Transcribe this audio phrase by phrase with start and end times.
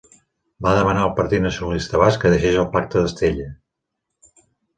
[0.67, 3.47] Va demanar al Partit Nacionalista Basc que deixés el Pacte d'Estella.